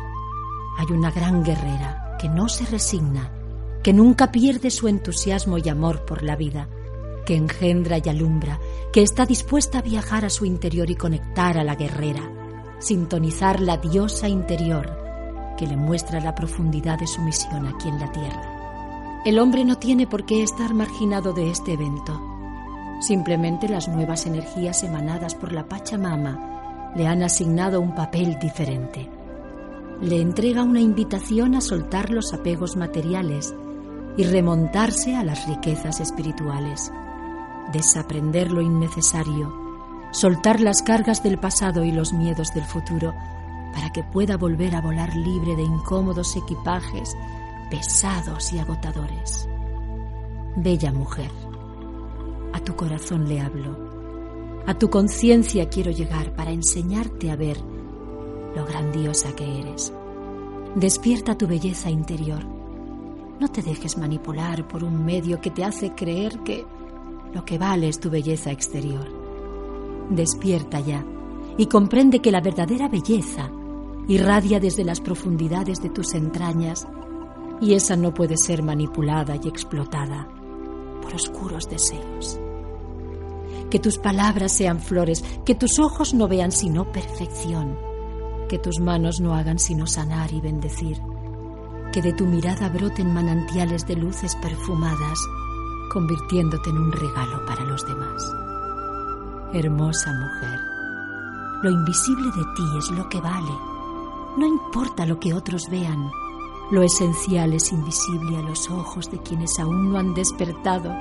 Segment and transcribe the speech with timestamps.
[0.77, 3.31] hay una gran guerrera que no se resigna,
[3.83, 6.69] que nunca pierde su entusiasmo y amor por la vida,
[7.25, 8.59] que engendra y alumbra,
[8.93, 12.31] que está dispuesta a viajar a su interior y conectar a la guerrera,
[12.79, 14.95] sintonizar la diosa interior
[15.57, 19.21] que le muestra la profundidad de su misión aquí en la tierra.
[19.25, 22.21] El hombre no tiene por qué estar marginado de este evento.
[23.01, 26.56] Simplemente las nuevas energías emanadas por la Pachamama
[26.97, 29.07] le han asignado un papel diferente.
[30.01, 33.53] Le entrega una invitación a soltar los apegos materiales
[34.17, 36.91] y remontarse a las riquezas espirituales,
[37.71, 39.53] desaprender lo innecesario,
[40.11, 43.13] soltar las cargas del pasado y los miedos del futuro
[43.73, 47.15] para que pueda volver a volar libre de incómodos equipajes
[47.69, 49.47] pesados y agotadores.
[50.55, 51.29] Bella mujer,
[52.53, 53.96] a tu corazón le hablo
[54.67, 57.57] a tu conciencia quiero llegar para enseñarte a ver
[58.53, 59.93] lo grandiosa que eres.
[60.75, 62.45] Despierta tu belleza interior.
[63.39, 66.65] No te dejes manipular por un medio que te hace creer que
[67.33, 69.07] lo que vale es tu belleza exterior.
[70.09, 71.05] Despierta ya
[71.57, 73.49] y comprende que la verdadera belleza
[74.09, 76.85] irradia desde las profundidades de tus entrañas
[77.61, 80.27] y esa no puede ser manipulada y explotada
[81.01, 82.37] por oscuros deseos
[83.69, 87.77] que tus palabras sean flores, que tus ojos no vean sino perfección,
[88.47, 91.01] que tus manos no hagan sino sanar y bendecir,
[91.91, 95.19] que de tu mirada broten manantiales de luces perfumadas,
[95.91, 98.23] convirtiéndote en un regalo para los demás.
[99.53, 100.59] Hermosa mujer,
[101.63, 103.51] lo invisible de ti es lo que vale,
[104.37, 106.11] no importa lo que otros vean,
[106.69, 110.93] lo esencial es invisible a los ojos de quienes aún no han despertado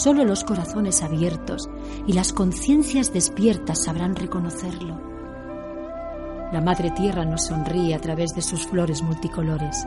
[0.00, 1.68] Solo los corazones abiertos
[2.06, 4.98] y las conciencias despiertas sabrán reconocerlo.
[6.54, 9.84] La Madre Tierra nos sonríe a través de sus flores multicolores,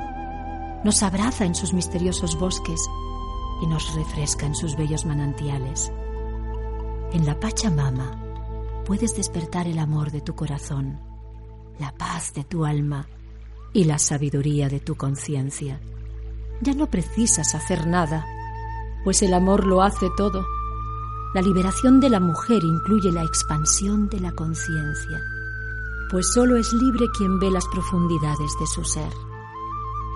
[0.84, 2.80] nos abraza en sus misteriosos bosques
[3.64, 5.92] y nos refresca en sus bellos manantiales.
[7.12, 11.00] En la Pachamama puedes despertar el amor de tu corazón,
[11.80, 13.08] la paz de tu alma
[13.74, 15.80] y la sabiduría de tu conciencia.
[16.62, 18.28] Ya no precisas hacer nada
[19.04, 20.46] pues el amor lo hace todo.
[21.34, 25.22] La liberación de la mujer incluye la expansión de la conciencia,
[26.12, 29.12] pues solo es libre quien ve las profundidades de su ser.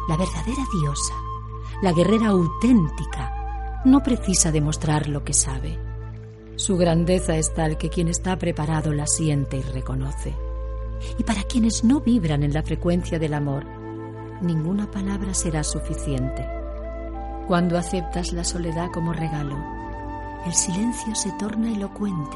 [0.08, 1.16] La verdadera diosa,
[1.82, 5.80] la guerrera auténtica, no precisa demostrar lo que sabe.
[6.56, 10.36] Su grandeza es tal que quien está preparado la siente y reconoce.
[11.18, 13.66] Y para quienes no vibran en la frecuencia del amor,
[14.42, 16.57] ninguna palabra será suficiente.
[17.48, 19.56] Cuando aceptas la soledad como regalo,
[20.46, 22.36] el silencio se torna elocuente